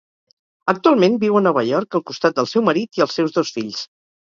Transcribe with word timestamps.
Actualment, 0.73 1.19
viu 1.25 1.37
a 1.39 1.43
Nova 1.49 1.65
York 1.69 2.01
al 2.01 2.07
costat 2.11 2.41
del 2.43 2.53
seu 2.57 2.69
marit 2.73 2.97
i 3.03 3.09
els 3.09 3.23
seus 3.23 3.41
dos 3.41 3.59
fills. 3.61 3.91